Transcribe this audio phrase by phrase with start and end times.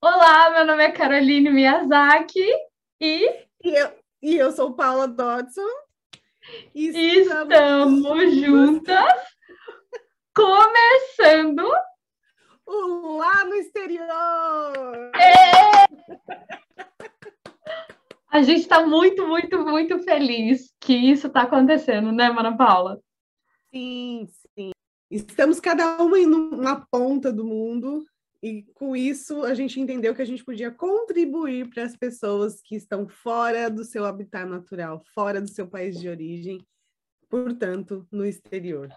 [0.00, 2.44] Olá, meu nome é Caroline Miyazaki
[3.00, 3.46] e.
[3.62, 5.68] E eu, e eu sou Paula Dodson.
[6.74, 9.14] Estamos, estamos juntas,
[10.34, 11.70] começando
[12.66, 15.12] o Lá no Exterior!
[15.14, 15.86] É!
[18.32, 23.00] A gente está muito, muito, muito feliz que isso está acontecendo, né, Mana Paula?
[23.72, 24.70] Sim, sim.
[25.10, 28.04] Estamos cada uma em uma ponta do mundo
[28.42, 32.74] e com isso a gente entendeu que a gente podia contribuir para as pessoas que
[32.74, 36.64] estão fora do seu habitat natural, fora do seu país de origem,
[37.28, 38.88] portanto, no exterior.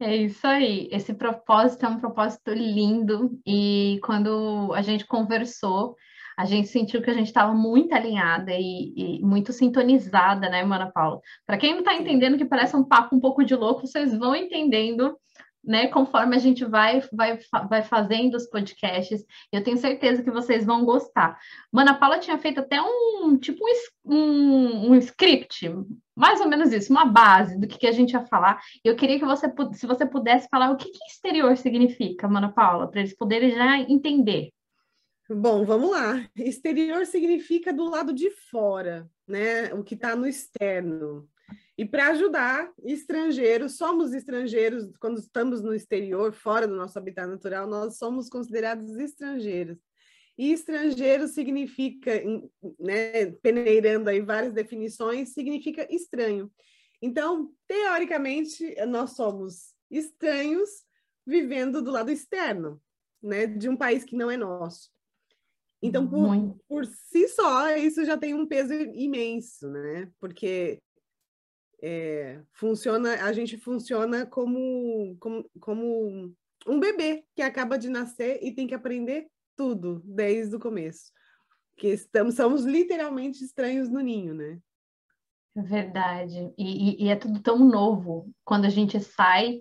[0.00, 0.88] É isso aí.
[0.90, 5.94] Esse propósito é um propósito lindo e quando a gente conversou,
[6.36, 10.90] a gente sentiu que a gente estava muito alinhada e, e, muito sintonizada, né, Mana
[10.90, 11.20] Paula?
[11.46, 14.34] Para quem não está entendendo que parece um papo um pouco de louco, vocês vão
[14.34, 15.16] entendendo
[15.64, 20.64] né, conforme a gente vai, vai, vai fazendo os podcasts, eu tenho certeza que vocês
[20.64, 21.38] vão gostar.
[21.70, 23.64] Mana Paula tinha feito até um tipo
[24.04, 25.70] um, um, script,
[26.16, 28.60] mais ou menos isso, uma base do que, que a gente ia falar.
[28.84, 32.88] Eu queria que você, se você pudesse falar o que, que exterior significa, Mana Paula,
[32.88, 34.50] para eles poderem já entender.
[35.30, 36.28] Bom, vamos lá.
[36.36, 39.72] Exterior significa do lado de fora, né?
[39.72, 41.28] O que está no externo.
[41.76, 47.66] E para ajudar estrangeiros, somos estrangeiros quando estamos no exterior, fora do nosso habitat natural,
[47.66, 49.78] nós somos considerados estrangeiros.
[50.36, 52.12] E estrangeiro significa,
[52.78, 56.50] né, peneirando aí várias definições, significa estranho.
[57.00, 60.70] Então, teoricamente, nós somos estranhos
[61.26, 62.80] vivendo do lado externo,
[63.22, 64.90] né, de um país que não é nosso.
[65.82, 70.08] Então, por, por si só, isso já tem um peso imenso, né?
[70.20, 70.80] Porque
[71.82, 76.34] é, funciona, a gente funciona como, como, como
[76.66, 81.10] um bebê que acaba de nascer e tem que aprender tudo desde o começo.
[81.76, 84.60] Que estamos, somos literalmente estranhos no ninho, né?
[85.54, 86.52] Verdade.
[86.56, 88.30] E, e, e é tudo tão novo.
[88.44, 89.60] Quando a gente sai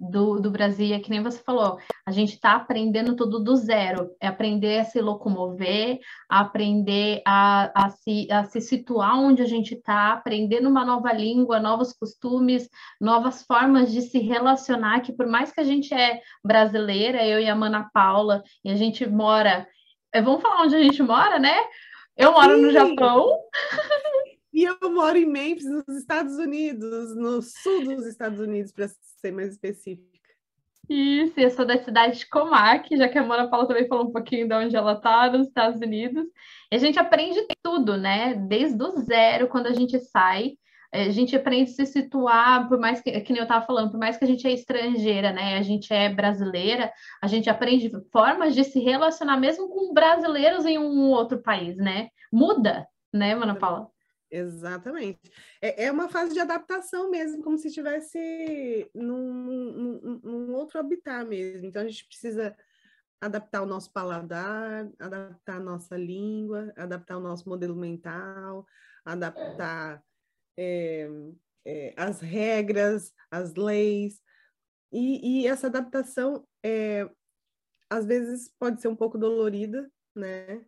[0.00, 4.10] do, do Brasil, é que nem você falou, a gente está aprendendo tudo do zero,
[4.18, 9.74] é aprender a se locomover, aprender a, a, se, a se situar onde a gente
[9.74, 12.68] está, aprendendo uma nova língua, novos costumes,
[12.98, 17.48] novas formas de se relacionar, que por mais que a gente é brasileira, eu e
[17.48, 19.68] a Mana Paula, e a gente mora,
[20.14, 21.56] é, vamos falar onde a gente mora, né?
[22.16, 22.62] Eu moro Sim.
[22.62, 23.39] no Japão.
[24.60, 29.32] E eu moro em Memphis, nos Estados Unidos, no sul dos Estados Unidos, para ser
[29.32, 30.06] mais específica.
[30.86, 34.12] Isso, eu sou da cidade de Comac, já que a Mona Paula também falou um
[34.12, 36.26] pouquinho de onde ela está, nos Estados Unidos.
[36.70, 38.34] E a gente aprende tudo, né?
[38.34, 40.58] Desde o zero, quando a gente sai,
[40.92, 43.98] a gente aprende a se situar, por mais que, que nem eu estava falando, por
[43.98, 45.56] mais que a gente é estrangeira, né?
[45.56, 50.78] A gente é brasileira, a gente aprende formas de se relacionar mesmo com brasileiros em
[50.78, 52.10] um outro país, né?
[52.30, 53.88] Muda, né, Mona Paula?
[54.30, 55.30] Exatamente.
[55.60, 61.26] É, é uma fase de adaptação mesmo, como se estivesse num, num, num, outro habitat
[61.26, 61.66] mesmo.
[61.66, 62.56] Então, a gente precisa
[63.20, 68.64] adaptar o nosso paladar, adaptar a nossa língua, adaptar o nosso modelo mental,
[69.04, 70.02] adaptar
[70.56, 71.08] é,
[71.66, 74.20] é, as regras, as leis.
[74.92, 77.08] E, e essa adaptação, é,
[77.90, 80.64] às vezes, pode ser um pouco dolorida, né?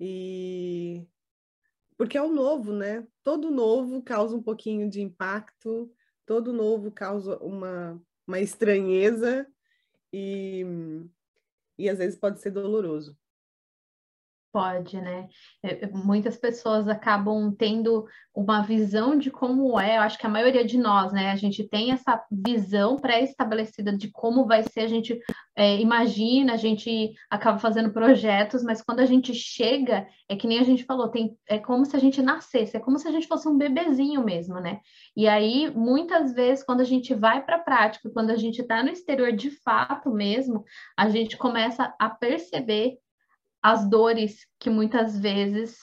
[0.00, 1.06] E
[1.98, 3.04] porque é o novo, né?
[3.24, 5.92] Todo novo causa um pouquinho de impacto,
[6.24, 9.44] todo novo causa uma, uma estranheza
[10.12, 10.64] e,
[11.76, 13.18] e às vezes pode ser doloroso.
[14.58, 15.28] Pode, né?
[15.62, 18.04] É, é, muitas pessoas acabam tendo
[18.34, 21.30] uma visão de como é, eu acho que a maioria de nós, né?
[21.30, 25.16] A gente tem essa visão pré-estabelecida de como vai ser, a gente
[25.54, 30.58] é, imagina, a gente acaba fazendo projetos, mas quando a gente chega, é que nem
[30.58, 33.28] a gente falou, tem, é como se a gente nascesse, é como se a gente
[33.28, 34.80] fosse um bebezinho mesmo, né?
[35.16, 38.82] E aí, muitas vezes, quando a gente vai para a prática, quando a gente está
[38.82, 40.64] no exterior de fato mesmo,
[40.96, 42.98] a gente começa a perceber
[43.62, 45.78] as dores que muitas vezes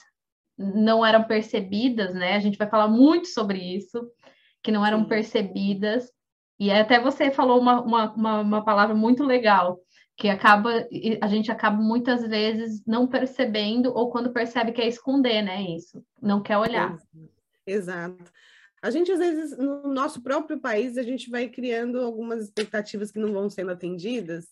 [0.58, 2.34] não eram percebidas, né?
[2.34, 4.10] A gente vai falar muito sobre isso,
[4.62, 5.08] que não eram Sim.
[5.08, 6.10] percebidas.
[6.58, 9.78] E até você falou uma, uma, uma, uma, palavra muito legal,
[10.16, 10.86] que acaba,
[11.20, 15.62] a gente acaba muitas vezes não percebendo, ou quando percebe quer esconder, né?
[15.62, 16.96] Isso, não quer olhar.
[17.66, 18.32] Exato.
[18.82, 23.18] A gente, às vezes, no nosso próprio país, a gente vai criando algumas expectativas que
[23.18, 24.46] não vão sendo atendidas,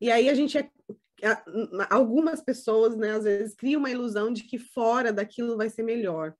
[0.00, 0.68] e aí a gente é
[1.90, 6.34] algumas pessoas, né, às vezes criam uma ilusão de que fora daquilo vai ser melhor.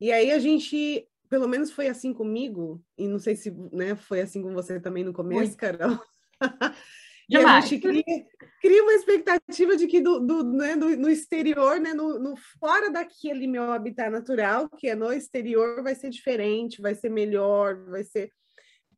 [0.00, 4.20] E aí a gente, pelo menos foi assim comigo, e não sei se, né, foi
[4.20, 5.98] assim com você também no começo, Carol.
[7.28, 8.26] E a gente cria,
[8.60, 12.90] cria, uma expectativa de que do, do, né, no, no, exterior, né, no, no, fora
[12.90, 18.04] daquele meu habitat natural, que é no exterior, vai ser diferente, vai ser melhor, vai
[18.04, 18.30] ser.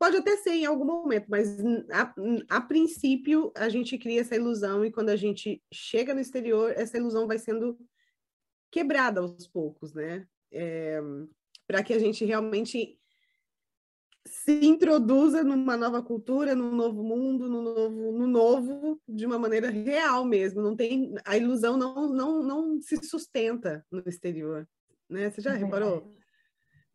[0.05, 1.57] Pode até ser em algum momento, mas
[1.91, 2.15] a,
[2.51, 6.99] a princípio a gente cria essa ilusão, e quando a gente chega no exterior, essa
[6.99, 7.79] ilusão vai sendo
[8.71, 10.29] quebrada aos poucos, né?
[10.53, 11.01] É,
[11.67, 12.99] para que a gente realmente
[14.27, 19.71] se introduza numa nova cultura, num novo mundo, no novo, no novo, de uma maneira
[19.71, 20.61] real mesmo.
[20.61, 24.69] Não tem a ilusão não não, não se sustenta no exterior,
[25.09, 25.31] né?
[25.31, 26.13] Você já é reparou?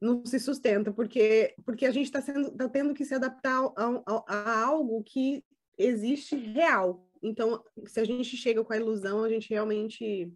[0.02, 4.24] Não se sustenta porque porque a gente está tá tendo que se adaptar a, a,
[4.28, 5.44] a algo que
[5.78, 7.06] existe real.
[7.22, 10.32] Então, se a gente chega com a ilusão, a gente realmente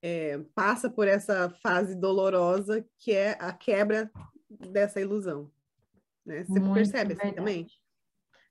[0.00, 4.10] é, passa por essa fase dolorosa que é a quebra
[4.48, 5.50] dessa ilusão.
[6.24, 6.44] Né?
[6.44, 7.66] Você Muito percebe assim também?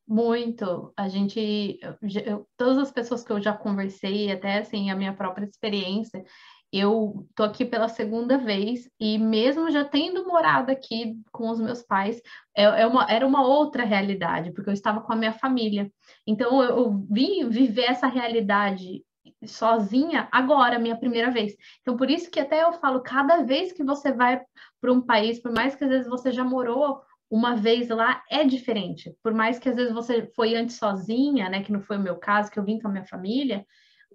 [0.07, 0.93] Muito.
[0.97, 1.79] A gente,
[2.25, 6.23] eu, todas as pessoas que eu já conversei, até assim, a minha própria experiência,
[6.71, 11.81] eu tô aqui pela segunda vez e mesmo já tendo morado aqui com os meus
[11.81, 12.21] pais,
[12.55, 15.91] é, é uma, era uma outra realidade, porque eu estava com a minha família.
[16.25, 19.03] Então eu, eu vim viver essa realidade
[19.45, 21.55] sozinha agora, minha primeira vez.
[21.81, 24.41] Então, por isso que até eu falo, cada vez que você vai
[24.79, 28.43] para um país, por mais que às vezes você já morou uma vez lá, é
[28.43, 29.15] diferente.
[29.23, 32.17] Por mais que às vezes você foi antes sozinha, né, que não foi o meu
[32.17, 33.65] caso, que eu vim com a minha família,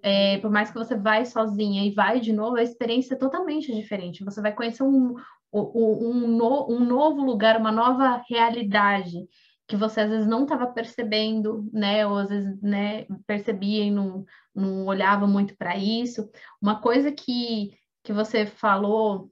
[0.06, 3.74] é, por mais que você vai sozinha e vai de novo, a experiência é totalmente
[3.74, 4.24] diferente.
[4.24, 5.16] Você vai conhecer um,
[5.52, 9.26] um, um, no, um novo lugar, uma nova realidade
[9.66, 12.06] que você às vezes não estava percebendo, né?
[12.06, 14.24] Ou às vezes né, percebia e não,
[14.54, 16.30] não olhava muito para isso.
[16.62, 17.72] Uma coisa que,
[18.04, 19.28] que você falou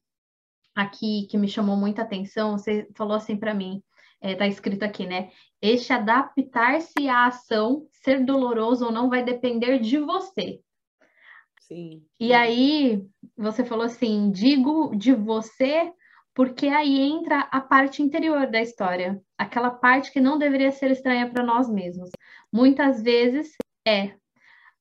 [0.74, 3.80] aqui que me chamou muita atenção, você falou assim para mim,
[4.32, 5.30] está é, escrito aqui, né?
[5.60, 10.60] Este adaptar-se à ação, ser doloroso ou não, vai depender de você.
[11.60, 12.04] Sim.
[12.20, 13.02] E aí,
[13.36, 15.92] você falou assim: digo de você
[16.34, 21.30] porque aí entra a parte interior da história, aquela parte que não deveria ser estranha
[21.30, 22.10] para nós mesmos.
[22.52, 23.54] Muitas vezes
[23.86, 24.16] é.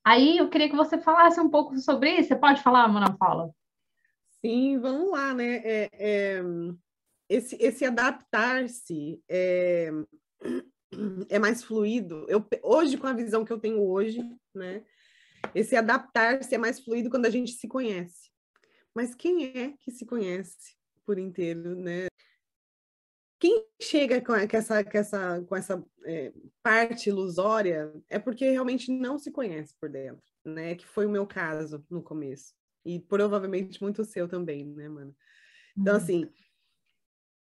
[0.04, 2.30] Aí eu queria que você falasse um pouco sobre isso.
[2.30, 3.52] Você pode falar, Mona Paula?
[4.42, 5.62] Sim, vamos lá, né?
[5.64, 6.44] É, é,
[7.30, 9.90] esse, esse adaptar-se é,
[11.30, 12.26] é mais fluido.
[12.30, 14.22] Eu, hoje, com a visão que eu tenho hoje,
[14.54, 14.84] né?
[15.54, 18.32] Esse adaptar-se é mais fluido quando a gente se conhece.
[18.96, 20.76] Mas quem é que se conhece?
[21.06, 22.08] por inteiro, né?
[23.40, 29.20] Quem chega com essa, com essa, com essa é, parte ilusória é porque realmente não
[29.20, 30.76] se conhece por dentro, né?
[30.76, 32.54] Que foi o meu caso no começo.
[32.86, 35.16] E provavelmente muito o seu também, né, mano?
[35.78, 36.02] Então, uhum.
[36.02, 36.30] assim,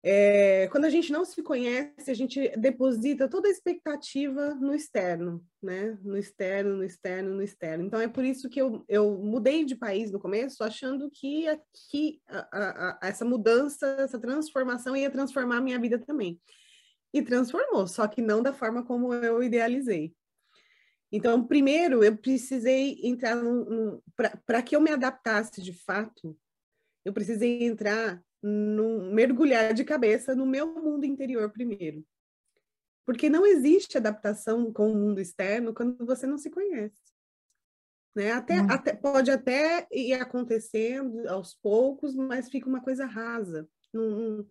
[0.03, 5.43] é, quando a gente não se conhece, a gente deposita toda a expectativa no externo,
[5.61, 5.97] né?
[6.03, 7.83] No externo, no externo, no externo.
[7.83, 12.21] Então é por isso que eu, eu mudei de país no começo, achando que aqui
[12.27, 16.39] a, a, essa mudança, essa transformação ia transformar a minha vida também.
[17.13, 20.13] E transformou, só que não da forma como eu idealizei.
[21.11, 23.37] Então, primeiro, eu precisei entrar
[24.45, 26.37] Para que eu me adaptasse de fato,
[27.03, 32.05] eu precisei entrar num, mergulhar de cabeça no meu mundo interior primeiro.
[33.05, 37.01] Porque não existe adaptação com o mundo externo quando você não se conhece.
[38.15, 38.31] Né?
[38.31, 38.67] Até, hum.
[38.69, 43.67] até, pode até ir acontecendo aos poucos, mas fica uma coisa rasa.
[43.93, 44.45] Não,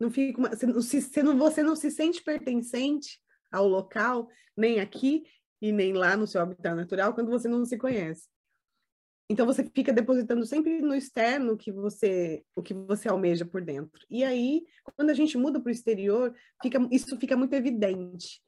[0.00, 3.20] não fica uma, você, não se, você, não, você não se sente pertencente
[3.52, 5.24] ao local, nem aqui
[5.60, 8.28] e nem lá no seu habitat natural, quando você não se conhece.
[9.28, 14.04] Então você fica depositando sempre no externo que você, o que você almeja por dentro.
[14.10, 14.66] E aí,
[14.96, 18.42] quando a gente muda para o exterior, fica, isso fica muito evidente.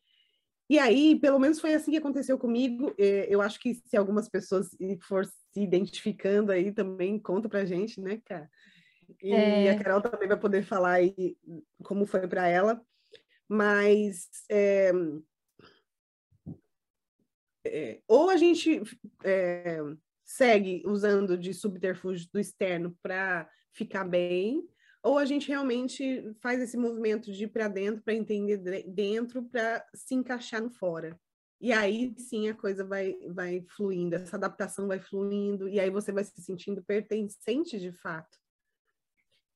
[0.68, 2.92] E aí, pelo menos foi assim que aconteceu comigo.
[2.98, 4.68] É, eu acho que se algumas pessoas
[5.02, 8.50] for se identificando aí também, conta pra gente, né, cara?
[9.22, 9.70] E é...
[9.70, 11.36] a Carol também vai poder falar aí
[11.82, 12.82] como foi para ela.
[13.48, 14.92] Mas é...
[17.68, 18.80] É, ou a gente
[19.24, 19.80] é,
[20.36, 24.62] segue usando de subterfúgio do externo para ficar bem,
[25.02, 29.84] ou a gente realmente faz esse movimento de ir para dentro para entender dentro para
[29.94, 31.18] se encaixar no fora.
[31.60, 36.12] E aí sim a coisa vai, vai fluindo, essa adaptação vai fluindo, e aí você
[36.12, 38.36] vai se sentindo pertencente de fato.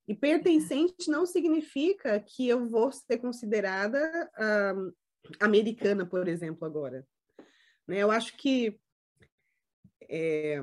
[0.09, 4.93] E pertencente não significa que eu vou ser considerada uh,
[5.39, 7.07] americana, por exemplo, agora.
[7.87, 7.99] Né?
[7.99, 8.81] Eu acho que
[10.11, 10.61] é,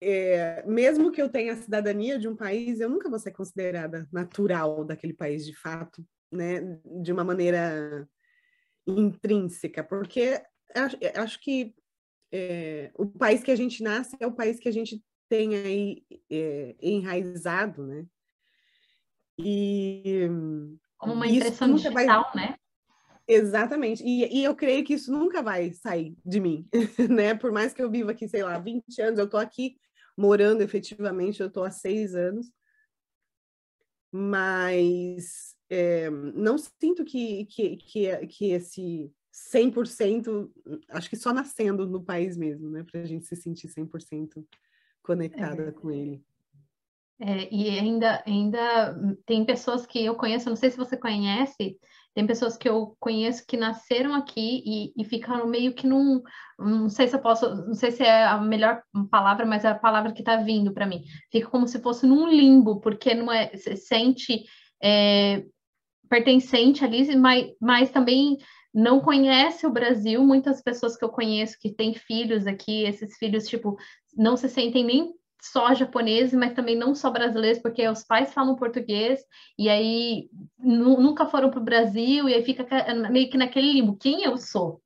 [0.00, 4.08] é, mesmo que eu tenha a cidadania de um país, eu nunca vou ser considerada
[4.12, 6.60] natural daquele país de fato, né?
[7.02, 8.08] De uma maneira
[8.86, 10.40] intrínseca, porque
[10.74, 11.74] acho, acho que
[12.32, 16.04] é, o país que a gente nasce é o país que a gente tem aí
[16.30, 18.06] é, enraizado, né?
[19.38, 20.28] E
[20.98, 22.48] como uma impressão digital, vai...
[22.48, 22.56] né?
[23.26, 24.02] Exatamente.
[24.04, 26.68] E, e, eu creio que isso nunca vai sair de mim,
[27.10, 27.34] né?
[27.34, 29.76] Por mais que eu viva aqui, sei lá, 20 anos, eu tô aqui
[30.16, 32.52] morando efetivamente, eu tô há seis anos,
[34.12, 40.50] mas é, não sinto que, que, que, que esse 100%,
[40.90, 42.84] acho que só nascendo no país mesmo, né?
[42.84, 44.44] Para a gente se sentir 100%
[45.02, 45.72] conectada é.
[45.72, 46.22] com ele.
[47.20, 51.78] É, e ainda, ainda tem pessoas que eu conheço, não sei se você conhece,
[52.14, 56.22] tem pessoas que eu conheço que nasceram aqui e, e ficaram meio que num.
[56.58, 59.74] Não sei se eu posso, não sei se é a melhor palavra, mas é a
[59.74, 61.02] palavra que está vindo para mim.
[61.32, 64.44] Fica como se fosse num limbo, porque não é, se sente
[64.80, 65.44] é,
[66.08, 68.38] pertencente ali, mas, mas também
[68.72, 70.22] não conhece o Brasil.
[70.24, 73.76] Muitas pessoas que eu conheço que têm filhos aqui, esses filhos, tipo,
[74.16, 75.12] não se sentem nem
[75.50, 79.20] só japoneses, mas também não só brasileiros, porque os pais falam português
[79.58, 82.66] e aí nunca foram para o Brasil e aí fica
[83.10, 83.96] meio que naquele limbo.
[83.96, 84.80] Quem eu sou?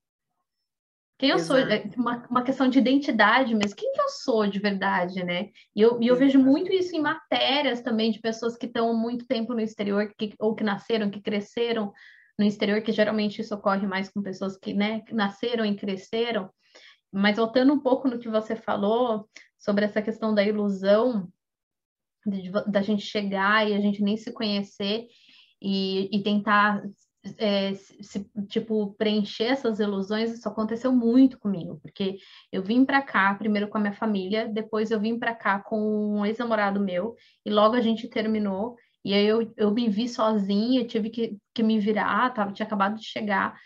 [1.19, 1.61] Quem eu Exato.
[1.61, 1.73] sou?
[1.73, 3.77] É uma, uma questão de identidade mesmo.
[3.77, 5.51] Quem que eu sou de verdade, né?
[5.75, 9.27] E eu, e eu vejo muito isso em matérias também de pessoas que estão muito
[9.27, 11.93] tempo no exterior, que, ou que nasceram, que cresceram
[12.39, 16.51] no exterior, que geralmente isso ocorre mais com pessoas que né, nasceram e cresceram.
[17.13, 21.31] Mas voltando um pouco no que você falou sobre essa questão da ilusão,
[22.67, 25.07] da gente chegar e a gente nem se conhecer
[25.61, 26.83] e, e tentar
[27.37, 32.19] é, se, tipo, preencher essas ilusões, isso aconteceu muito comigo, porque
[32.53, 36.19] eu vim para cá, primeiro com a minha família, depois eu vim para cá com
[36.19, 40.87] um ex-namorado meu, e logo a gente terminou, e aí eu, eu me vi sozinha,
[40.87, 43.59] tive que, que me virar, tava, tinha acabado de chegar,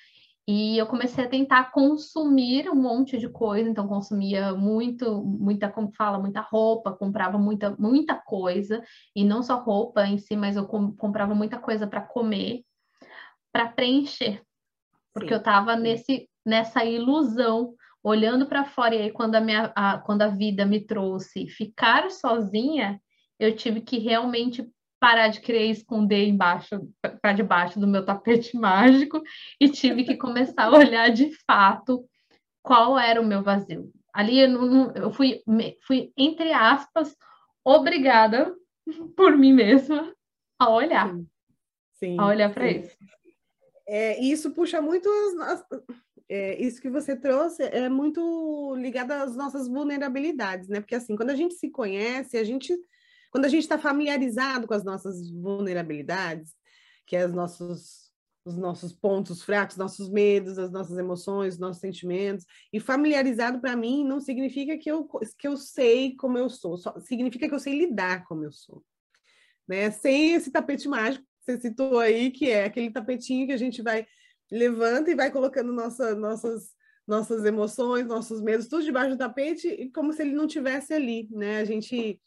[0.47, 5.93] e eu comecei a tentar consumir um monte de coisa, então consumia muito, muita, como
[5.93, 8.83] fala, muita roupa, comprava muita, muita coisa,
[9.15, 12.65] e não só roupa em si, mas eu comprava muita coisa para comer,
[13.53, 14.43] para preencher,
[15.15, 15.35] porque Sim.
[15.35, 17.73] eu estava nesse nessa ilusão,
[18.03, 22.11] olhando para fora, e aí quando a minha a, quando a vida me trouxe ficar
[22.11, 23.01] sozinha,
[23.39, 24.69] eu tive que realmente
[25.03, 26.89] parar de querer esconder embaixo,
[27.21, 29.21] para debaixo do meu tapete mágico
[29.61, 32.09] e tive que começar a olhar de fato
[32.63, 33.93] qual era o meu vazio.
[34.15, 35.43] Ali eu, não, eu fui,
[35.85, 37.17] fui, entre aspas,
[37.65, 38.55] obrigada
[39.17, 40.15] por mim mesma
[40.57, 41.13] a olhar.
[41.13, 41.27] Sim.
[41.95, 42.97] Sim, a olhar para isso.
[43.89, 45.09] É, isso puxa muito
[45.43, 45.65] as,
[46.29, 50.81] é, isso que você trouxe é muito ligado às nossas vulnerabilidades, né?
[50.81, 52.77] Porque assim, quando a gente se conhece, a gente
[53.33, 56.53] quando a gente está familiarizado com as nossas vulnerabilidades,
[57.07, 58.13] que é os nossos,
[58.45, 64.05] os nossos pontos fracos, nossos medos, as nossas emoções, nossos sentimentos, e familiarizado para mim
[64.05, 65.09] não significa que eu,
[65.39, 68.85] que eu sei como eu sou, só significa que eu sei lidar como eu sou.
[69.67, 69.91] Né?
[69.91, 73.81] Sem esse tapete mágico que você citou aí, que é aquele tapetinho que a gente
[73.81, 74.07] vai
[74.51, 76.75] levanta e vai colocando nossa, nossas
[77.07, 81.59] nossas emoções, nossos medos, tudo debaixo do tapete, como se ele não tivesse ali, né?
[81.59, 82.21] A gente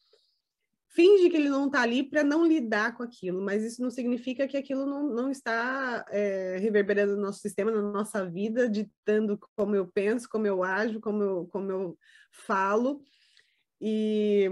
[0.96, 4.48] finge que ele não está ali para não lidar com aquilo, mas isso não significa
[4.48, 9.76] que aquilo não, não está é, reverberando no nosso sistema, na nossa vida, ditando como
[9.76, 11.98] eu penso, como eu ajo, como eu, como eu
[12.32, 13.04] falo.
[13.82, 14.50] E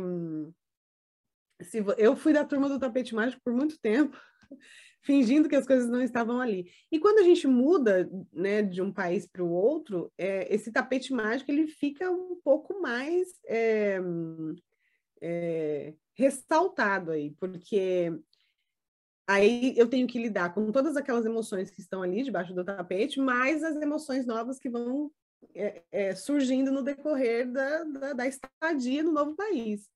[1.62, 4.18] se, eu fui da turma do tapete mágico por muito tempo,
[5.02, 6.70] fingindo que as coisas não estavam ali.
[6.92, 11.14] E quando a gente muda né, de um país para o outro, é, esse tapete
[11.14, 14.02] mágico ele fica um pouco mais é,
[15.22, 18.12] é, ressaltado aí, porque
[19.28, 23.20] aí eu tenho que lidar com todas aquelas emoções que estão ali debaixo do tapete,
[23.20, 25.12] mais as emoções novas que vão
[25.56, 29.90] é, é, surgindo no decorrer da, da, da, estadia no novo país.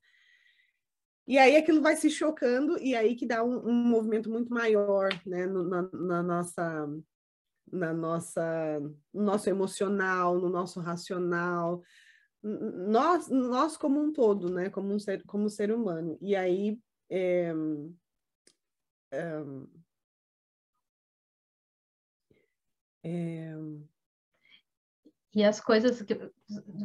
[1.28, 5.10] E aí aquilo vai se chocando, e aí que dá um, um movimento muito maior
[5.26, 6.88] né, no, na, na, nossa
[7.70, 8.80] na nossa
[9.14, 11.84] no nosso emocional, no nosso racional,
[12.48, 16.18] nós, nós como um todo, né, como um ser, como ser humano.
[16.22, 17.54] E aí é,
[19.12, 19.44] é,
[23.04, 23.54] é...
[25.34, 26.18] E as coisas que,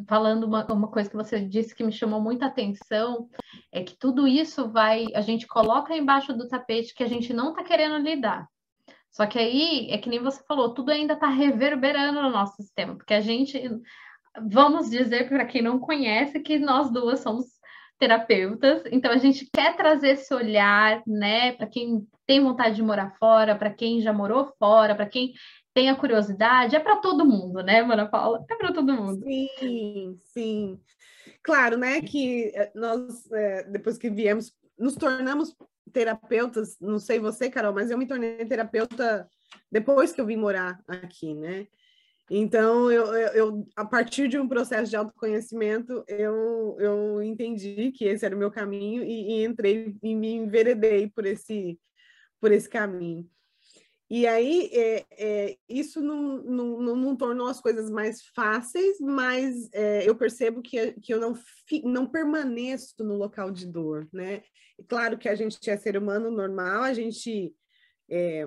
[0.06, 3.30] falando uma, uma coisa que você disse que me chamou muita atenção,
[3.70, 7.50] é que tudo isso vai, a gente coloca embaixo do tapete que a gente não
[7.50, 8.46] está querendo lidar.
[9.10, 12.94] Só que aí, é que nem você falou, tudo ainda está reverberando no nosso sistema,
[12.94, 13.58] porque a gente,
[14.40, 17.46] vamos dizer para quem não conhece que nós duas somos
[17.98, 23.16] terapeutas, então a gente quer trazer esse olhar, né, para quem tem vontade de morar
[23.16, 25.32] fora, para quem já morou fora, para quem
[25.72, 28.44] tenha curiosidade, é para todo mundo, né, Mana Paula?
[28.50, 29.24] É para todo mundo.
[29.24, 30.80] Sim, sim.
[31.42, 35.54] Claro, né, que eh, nós, é, depois que viemos, nos tornamos
[35.92, 39.28] terapeutas, não sei você, Carol, mas eu me tornei terapeuta
[39.70, 41.66] depois que eu vim morar aqui, né?
[42.34, 48.24] Então, eu, eu, a partir de um processo de autoconhecimento, eu, eu entendi que esse
[48.24, 51.78] era o meu caminho e, e entrei e me enveredei por esse,
[52.40, 53.28] por esse caminho.
[54.08, 59.68] E aí, é, é, isso não, não, não, não, tornou as coisas mais fáceis, mas
[59.74, 64.42] é, eu percebo que, que eu não, fi, não permaneço no local de dor, né?
[64.78, 67.54] E claro que a gente é ser humano normal, a gente
[68.08, 68.46] é,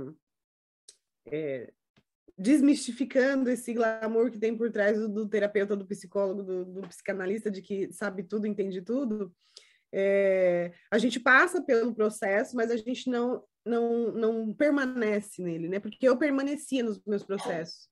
[1.27, 1.71] é,
[2.37, 7.49] desmistificando esse glamour que tem por trás do, do terapeuta, do psicólogo, do, do, psicanalista,
[7.49, 9.33] de que sabe tudo, entende tudo.
[9.91, 15.79] É, a gente passa pelo processo, mas a gente não, não, não permanece nele, né?
[15.79, 17.87] Porque eu permanecia nos meus processos.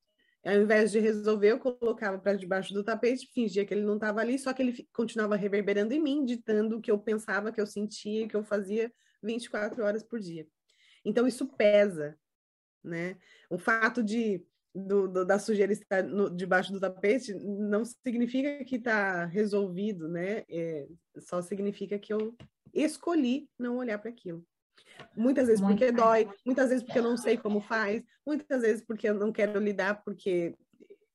[0.46, 4.20] Ao invés de resolver, eu colocava para debaixo do tapete, fingia que ele não estava
[4.20, 7.66] ali, só que ele continuava reverberando em mim, ditando o que eu pensava, que eu
[7.66, 8.92] sentia, que eu fazia
[9.24, 10.46] 24 horas por dia.
[11.06, 12.18] Então, isso pesa,
[12.84, 13.18] né?
[13.50, 18.78] O fato de do, do, da sujeira estar no, debaixo do tapete não significa que
[18.78, 20.44] está resolvido, né?
[20.50, 20.88] É,
[21.20, 22.36] só significa que eu
[22.74, 24.44] escolhi não olhar para aquilo.
[25.16, 29.10] Muitas vezes porque dói, muitas vezes porque eu não sei como faz, muitas vezes porque
[29.10, 30.56] eu não quero lidar, porque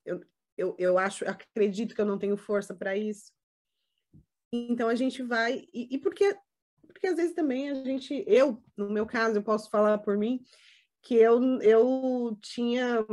[0.05, 0.21] eu,
[0.57, 3.33] eu, eu acho, acredito que eu não tenho força para isso.
[4.53, 6.37] Então a gente vai, e, e porque,
[6.87, 10.43] porque às vezes também a gente, eu, no meu caso, eu posso falar por mim,
[11.03, 13.05] que eu, eu tinha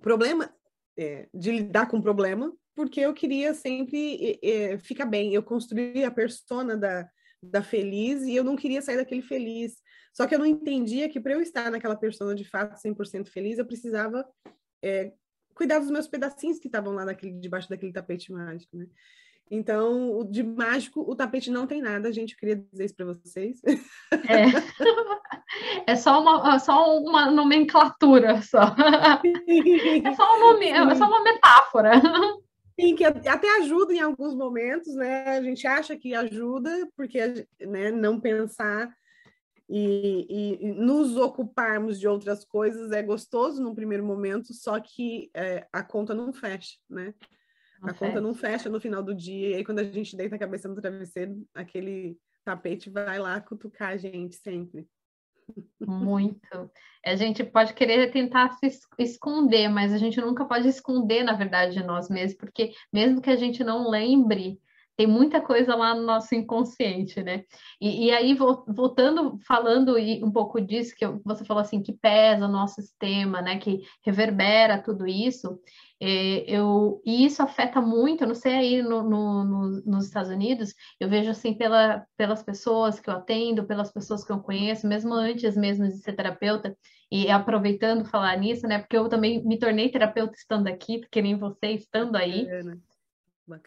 [0.00, 0.54] problema
[0.96, 5.32] é, de lidar com problema, porque eu queria sempre é, ficar bem.
[5.32, 7.08] Eu construí a persona da,
[7.42, 9.76] da feliz e eu não queria sair daquele feliz.
[10.12, 13.58] Só que eu não entendia que para eu estar naquela persona de fato 100% feliz,
[13.58, 14.24] eu precisava
[14.82, 15.12] é,
[15.54, 18.86] cuidar dos meus pedacinhos que estavam lá naquele, debaixo daquele tapete mágico, né?
[19.50, 22.32] Então, de mágico, o tapete não tem nada, gente.
[22.32, 23.60] Eu queria dizer isso para vocês.
[24.28, 24.44] É.
[25.92, 28.74] é só uma, é só uma nomenclatura só.
[30.04, 31.92] É só, um nome, é só uma metáfora.
[32.78, 35.36] Sim, que até ajuda em alguns momentos, né?
[35.36, 38.92] A gente acha que ajuda, porque né, não pensar
[39.68, 45.30] e, e, e, nos ocuparmos de outras coisas é gostoso num primeiro momento, só que
[45.32, 47.14] é, a conta não fecha, né?
[47.84, 48.06] Não a fecha.
[48.06, 50.68] conta não fecha no final do dia, e aí quando a gente deita a cabeça
[50.68, 54.86] no travesseiro, aquele tapete vai lá cutucar a gente sempre.
[55.80, 56.70] Muito.
[57.04, 58.66] A gente pode querer tentar se
[58.98, 63.30] esconder, mas a gente nunca pode esconder, na verdade, de nós mesmos, porque mesmo que
[63.30, 64.58] a gente não lembre,
[64.96, 67.44] tem muita coisa lá no nosso inconsciente, né?
[67.80, 72.50] E, e aí, voltando, falando um pouco disso, que você falou assim, que pesa o
[72.50, 73.58] nosso sistema, né?
[73.58, 75.58] Que reverbera tudo isso,
[76.06, 80.74] eu, e isso afeta muito, eu não sei aí no, no, no, nos Estados Unidos,
[80.98, 85.14] eu vejo assim pela, pelas pessoas que eu atendo, pelas pessoas que eu conheço, mesmo
[85.14, 86.76] antes mesmo de ser terapeuta,
[87.10, 88.78] e aproveitando falar nisso, né?
[88.80, 92.46] Porque eu também me tornei terapeuta estando aqui, que nem você estando aí.
[92.48, 92.78] É, né?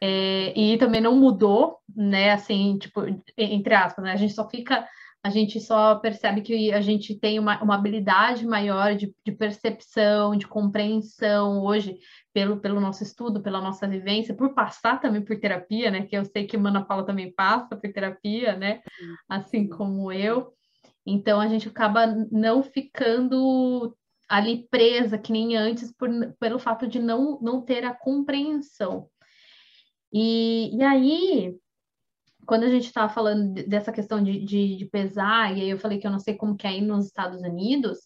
[0.01, 2.31] É, e também não mudou, né?
[2.31, 3.01] Assim, tipo,
[3.37, 4.11] entre aspas, né?
[4.11, 4.87] A gente só fica,
[5.23, 10.35] a gente só percebe que a gente tem uma, uma habilidade maior de, de percepção,
[10.35, 11.99] de compreensão hoje,
[12.37, 16.05] pelo, pelo nosso estudo, pela nossa vivência, por passar também por terapia, né?
[16.05, 18.83] Que eu sei que Mana Paula também passa por terapia, né?
[19.27, 20.53] Assim como eu.
[21.03, 23.97] Então a gente acaba não ficando
[24.29, 29.09] ali presa que nem antes por, pelo fato de não, não ter a compreensão.
[30.13, 31.55] E, e aí,
[32.45, 35.97] quando a gente estava falando dessa questão de, de, de, pesar, e aí eu falei
[35.97, 37.97] que eu não sei como que é aí nos Estados Unidos,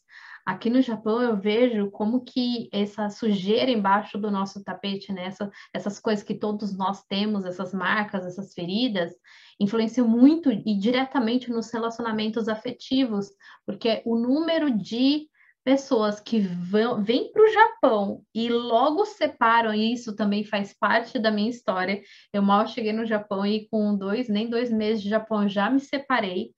[0.45, 5.25] aqui no Japão eu vejo como que essa sujeira embaixo do nosso tapete, né?
[5.25, 9.13] Essa, essas coisas que todos nós temos, essas marcas, essas feridas,
[9.59, 13.29] influenciam muito e diretamente nos relacionamentos afetivos,
[13.65, 15.29] porque o número de
[15.63, 21.19] pessoas que vão, vêm para o Japão e logo separam, e isso também faz parte
[21.19, 22.01] da minha história.
[22.33, 25.79] Eu mal cheguei no Japão e com dois, nem dois meses de Japão já me
[25.79, 26.51] separei,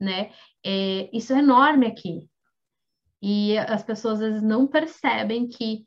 [0.00, 0.30] né?
[0.64, 2.28] É, isso é enorme aqui.
[3.22, 5.86] E as pessoas às vezes não percebem que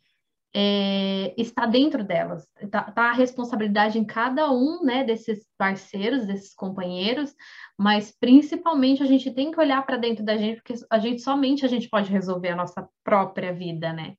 [0.54, 2.48] é, está dentro delas.
[2.60, 7.36] Está tá a responsabilidade em cada um né, desses parceiros, desses companheiros,
[7.78, 11.66] mas principalmente a gente tem que olhar para dentro da gente, porque a gente somente
[11.66, 14.16] a gente pode resolver a nossa própria vida, né?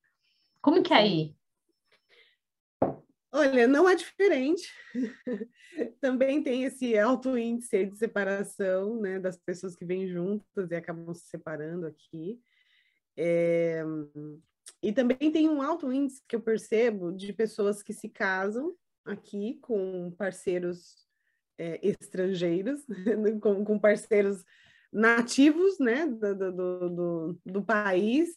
[0.62, 1.34] Como que é aí?
[3.32, 4.72] Olha, não é diferente.
[6.00, 11.14] Também tem esse alto índice de separação, né, das pessoas que vêm juntas e acabam
[11.14, 12.40] se separando aqui.
[13.22, 13.84] É
[14.82, 19.58] e também tem um alto índice que eu percebo de pessoas que se casam aqui
[19.60, 21.06] com parceiros
[21.58, 22.80] é, estrangeiros,
[23.42, 24.42] com, com, parceiros
[24.90, 28.30] nativos né, do, do, do, do país,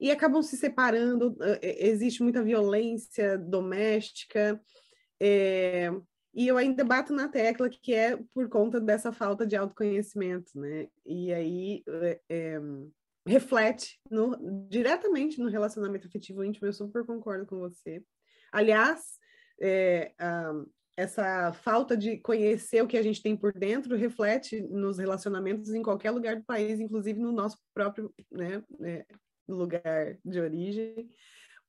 [0.00, 1.36] e acabam se separando.
[1.60, 4.60] Existe muita violência doméstica,
[5.20, 5.90] é,
[6.34, 10.88] e eu ainda bato na tecla que é por conta dessa falta de autoconhecimento, né?
[11.04, 11.84] E aí
[12.28, 12.58] é,
[13.26, 18.02] reflete no, diretamente no relacionamento afetivo íntimo, eu super concordo com você.
[18.50, 19.18] Aliás,
[19.60, 20.12] é,
[20.96, 25.82] essa falta de conhecer o que a gente tem por dentro reflete nos relacionamentos em
[25.82, 29.06] qualquer lugar do país, inclusive no nosso próprio né, é,
[29.48, 31.08] lugar de origem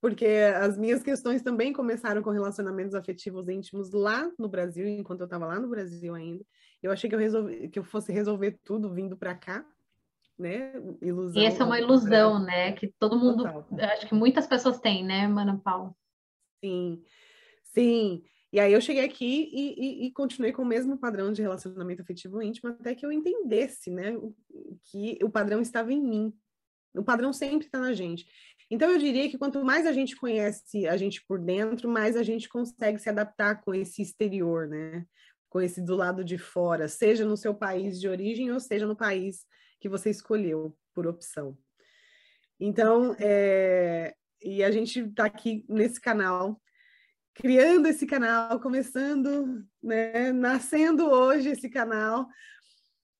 [0.04, 0.26] porque
[0.58, 5.46] as minhas questões também começaram com relacionamentos afetivos íntimos lá no Brasil, enquanto eu estava
[5.46, 6.44] lá no Brasil ainda.
[6.82, 9.66] Eu achei que eu resolvi que eu fosse resolver tudo vindo para cá,
[10.38, 10.74] né?
[11.02, 11.42] Ilusão.
[11.42, 12.72] E essa é uma ilusão, né?
[12.74, 13.68] Que todo mundo, Total.
[13.92, 15.94] acho que muitas pessoas têm, né, Mana Paula?
[16.64, 17.02] Sim,
[17.74, 18.24] sim.
[18.52, 22.04] E aí eu cheguei aqui e, e, e, continuei com o mesmo padrão de relacionamento
[22.04, 24.16] afetivo íntimo até que eu entendesse, né,
[24.92, 26.34] que o padrão estava em mim.
[26.96, 28.28] O padrão sempre está na gente.
[28.70, 32.22] Então, eu diria que quanto mais a gente conhece a gente por dentro, mais a
[32.22, 35.06] gente consegue se adaptar com esse exterior, né?
[35.50, 38.96] Com esse do lado de fora, seja no seu país de origem ou seja no
[38.96, 39.46] país
[39.84, 41.58] que você escolheu por opção.
[42.58, 44.16] Então, é...
[44.42, 46.62] e a gente está aqui nesse canal,
[47.34, 50.32] criando esse canal, começando, né?
[50.32, 52.30] Nascendo hoje esse canal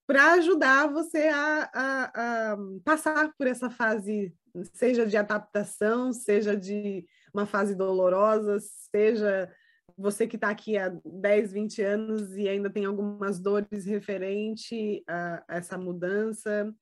[0.08, 4.34] para ajudar você a, a, a, passar por essa fase
[4.74, 8.58] seja de adaptação, seja de uma fase dolorosa,
[8.90, 9.54] seja
[9.98, 15.44] você que está aqui há 10, 20 anos e ainda tem algumas dores referente a,
[15.48, 16.74] a essa mudança,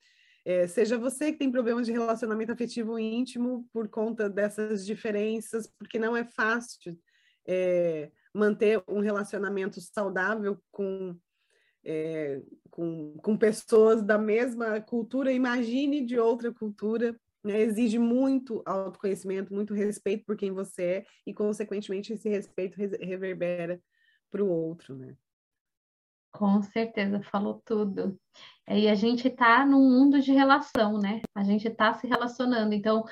[0.43, 5.99] é, seja você que tem problemas de relacionamento afetivo íntimo por conta dessas diferenças, porque
[5.99, 6.97] não é fácil
[7.47, 11.15] é, manter um relacionamento saudável com,
[11.83, 19.53] é, com, com pessoas da mesma cultura, imagine de outra cultura né, exige muito autoconhecimento,
[19.53, 23.81] muito respeito por quem você é e, consequentemente, esse respeito reverbera
[24.29, 25.15] para o outro, né?
[26.31, 28.17] Com certeza, falou tudo.
[28.69, 31.21] E a gente está num mundo de relação, né?
[31.35, 32.73] A gente está se relacionando.
[32.73, 33.03] Então,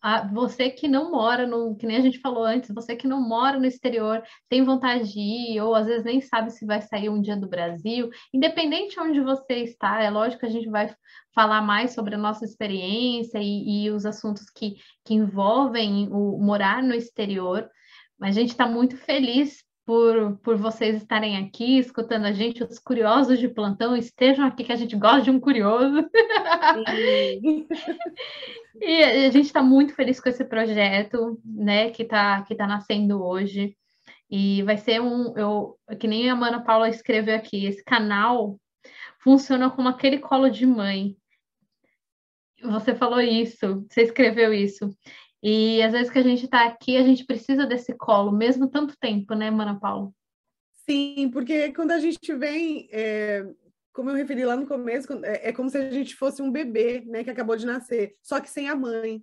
[0.00, 3.20] a, você que não mora no, que nem a gente falou antes, você que não
[3.20, 7.10] mora no exterior, tem vontade de ir, ou às vezes nem sabe se vai sair
[7.10, 10.94] um dia do Brasil, independente de onde você está, é lógico que a gente vai
[11.34, 16.82] falar mais sobre a nossa experiência e, e os assuntos que, que envolvem o morar
[16.82, 17.68] no exterior.
[18.18, 22.76] Mas a gente está muito feliz por, por vocês estarem aqui, escutando a gente, os
[22.80, 26.10] curiosos de plantão, estejam aqui, que a gente gosta de um curioso.
[28.80, 33.22] e a gente está muito feliz com esse projeto, né, que está que tá nascendo
[33.22, 33.76] hoje.
[34.28, 38.58] E vai ser um, eu, que nem a Mana Paula escreveu aqui, esse canal
[39.20, 41.16] funciona como aquele colo de mãe.
[42.60, 44.90] Você falou isso, você escreveu isso.
[45.48, 48.96] E às vezes que a gente está aqui, a gente precisa desse colo, mesmo tanto
[48.98, 50.10] tempo, né, Mana Paula?
[50.74, 53.46] Sim, porque quando a gente vem, é,
[53.92, 57.04] como eu referi lá no começo, é, é, como se a gente fosse um bebê,
[57.06, 59.22] né, que acabou de nascer, só que sem a mãe,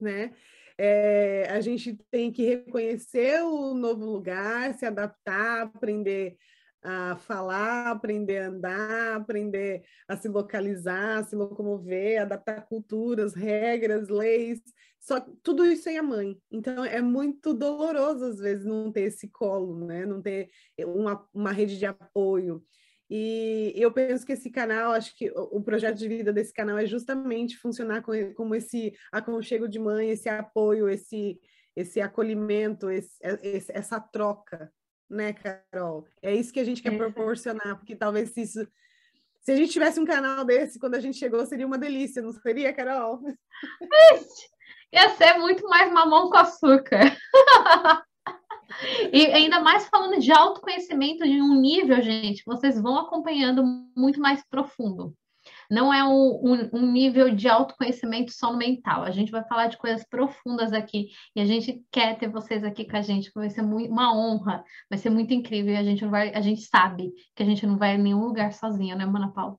[0.00, 0.32] né?
[0.78, 6.36] É, a gente tem que reconhecer o novo lugar, se adaptar, aprender
[6.84, 14.08] a falar, aprender a andar, aprender a se localizar, a se locomover, adaptar culturas, regras,
[14.08, 14.60] leis,
[15.00, 16.38] só tudo isso sem a mãe.
[16.50, 20.04] Então é muito doloroso às vezes não ter esse colo, né?
[20.04, 22.62] Não ter uma, uma rede de apoio.
[23.08, 26.86] E eu penso que esse canal, acho que o projeto de vida desse canal é
[26.86, 31.38] justamente funcionar com, como esse aconchego de mãe, esse apoio, esse,
[31.76, 33.18] esse acolhimento, esse,
[33.70, 34.72] essa troca,
[35.14, 36.06] né, Carol?
[36.20, 36.96] É isso que a gente quer é.
[36.96, 38.66] proporcionar, porque talvez se isso.
[39.40, 42.32] Se a gente tivesse um canal desse, quando a gente chegou, seria uma delícia, não
[42.32, 43.20] seria, Carol?
[44.90, 47.14] ia ser muito mais mamão com açúcar.
[49.12, 53.62] e ainda mais falando de autoconhecimento de um nível, gente, vocês vão acompanhando
[53.94, 55.14] muito mais profundo.
[55.70, 59.02] Não é um, um, um, nível de autoconhecimento só mental.
[59.02, 62.84] A gente vai falar de coisas profundas aqui e a gente quer ter vocês aqui
[62.84, 66.04] com a gente, vai ser muito, uma honra, vai ser muito incrível e a gente
[66.04, 69.32] vai, a gente sabe que a gente não vai em nenhum lugar sozinha, né, Mana
[69.32, 69.58] Paula?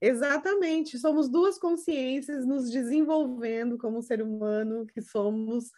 [0.00, 5.70] Exatamente, somos duas consciências nos desenvolvendo como ser humano que somos,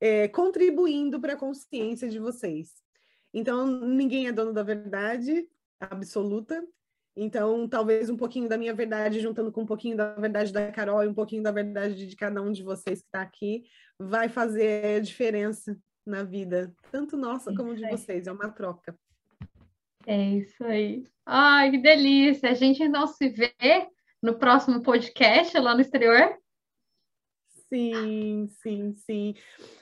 [0.00, 2.82] é, contribuindo para a consciência de vocês.
[3.32, 6.62] Então, ninguém é dono da verdade absoluta,
[7.14, 11.04] Então, talvez um pouquinho da minha verdade, juntando com um pouquinho da verdade da Carol
[11.04, 13.64] e um pouquinho da verdade de cada um de vocês que está aqui,
[13.98, 18.26] vai fazer diferença na vida, tanto nossa como de vocês.
[18.26, 18.96] É uma troca.
[20.06, 21.04] É isso aí.
[21.24, 22.50] Ai, que delícia!
[22.50, 23.52] A gente então se vê
[24.22, 26.36] no próximo podcast lá no exterior.
[27.68, 29.34] Sim, sim, sim.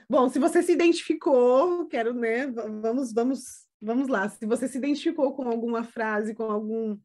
[0.08, 2.46] Bom, se você se identificou, quero, né?
[2.46, 4.28] Vamos, vamos, vamos lá.
[4.28, 6.98] Se você se identificou com alguma frase, com algum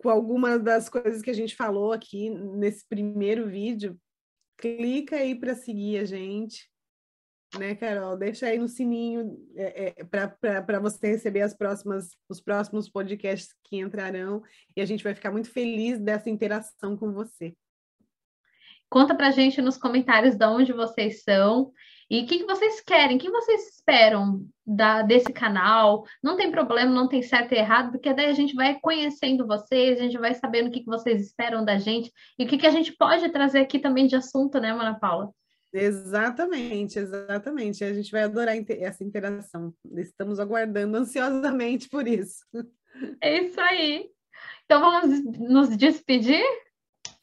[0.00, 4.00] com alguma das coisas que a gente falou aqui nesse primeiro vídeo,
[4.56, 6.70] clica aí para seguir a gente,
[7.58, 8.16] né, Carol?
[8.16, 13.76] Deixa aí no sininho é, é, para você receber as próximas, os próximos podcasts que
[13.76, 14.42] entrarão
[14.74, 17.54] e a gente vai ficar muito feliz dessa interação com você.
[18.88, 21.72] Conta para a gente nos comentários de onde vocês são
[22.10, 26.04] e o que, que vocês querem, o que vocês esperam da, desse canal.
[26.20, 30.00] Não tem problema, não tem certo e errado, porque daí a gente vai conhecendo vocês,
[30.00, 32.66] a gente vai sabendo o que, que vocês esperam da gente e o que, que
[32.66, 35.30] a gente pode trazer aqui também de assunto, né, Mana Paula?
[35.72, 37.84] Exatamente, exatamente.
[37.84, 39.72] A gente vai adorar essa interação.
[39.96, 42.44] Estamos aguardando ansiosamente por isso.
[43.20, 44.10] É isso aí.
[44.64, 46.44] Então vamos nos despedir?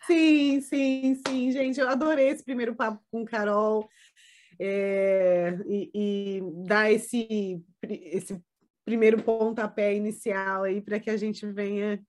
[0.05, 1.77] Sim, sim, sim, gente.
[1.77, 3.89] Eu adorei esse primeiro papo com Carol
[4.59, 8.41] é, e, e dar esse, esse
[8.85, 12.01] primeiro pontapé inicial aí para que a gente venha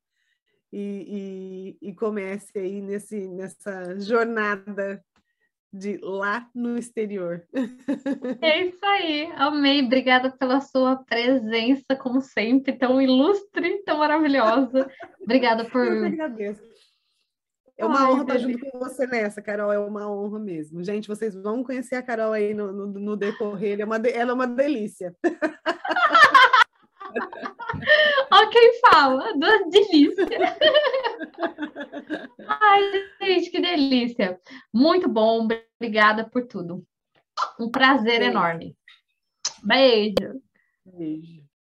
[0.73, 5.03] e, e, e, comece aí nesse, nessa jornada
[5.73, 7.47] de lá no exterior.
[8.43, 9.85] É isso aí, amei.
[9.85, 14.91] Obrigada pela sua presença, como sempre, tão ilustre, tão maravilhosa.
[15.21, 15.87] Obrigada por.
[17.79, 19.73] É uma Ai, honra estar junto com você nessa, Carol.
[19.73, 20.83] É uma honra mesmo.
[20.83, 23.81] Gente, vocês vão conhecer a Carol aí no, no, no decorrer.
[23.81, 25.14] É uma, ela é uma delícia.
[28.31, 29.33] Ó, quem fala,
[29.71, 30.27] delícia.
[32.47, 32.83] Ai,
[33.23, 34.41] gente, que delícia.
[34.75, 35.47] Muito bom,
[35.79, 36.85] obrigada por tudo.
[37.61, 38.31] Um prazer Beijo.
[38.33, 38.77] enorme.
[39.62, 40.43] Beijo.
[40.85, 41.48] Beijo.